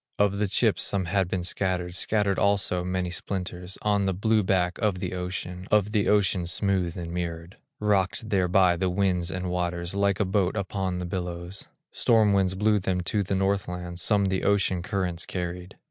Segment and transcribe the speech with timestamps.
[0.17, 4.79] Of the chips some had been scattered, Scattered also many splinters, On the blue back
[4.79, 9.51] of the ocean, Of the ocean smooth and mirrored, Rocked there by the winds and
[9.51, 14.25] waters, Like a boat upon the billows; Storm winds blew them to the Northland, Some
[14.25, 15.75] the ocean currents carried.